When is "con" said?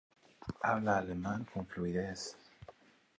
1.53-1.67